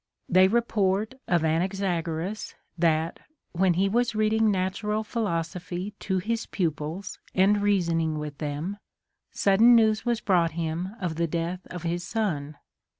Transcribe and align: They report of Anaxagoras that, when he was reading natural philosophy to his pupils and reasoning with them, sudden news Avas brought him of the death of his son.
They 0.27 0.47
report 0.47 1.13
of 1.27 1.43
Anaxagoras 1.45 2.55
that, 2.75 3.19
when 3.51 3.75
he 3.75 3.87
was 3.87 4.15
reading 4.15 4.49
natural 4.49 5.03
philosophy 5.03 5.93
to 5.99 6.17
his 6.17 6.47
pupils 6.47 7.19
and 7.35 7.61
reasoning 7.61 8.17
with 8.17 8.39
them, 8.39 8.77
sudden 9.31 9.75
news 9.75 10.01
Avas 10.01 10.25
brought 10.25 10.51
him 10.53 10.95
of 10.99 11.17
the 11.17 11.27
death 11.27 11.67
of 11.67 11.83
his 11.83 12.03
son. 12.03 12.57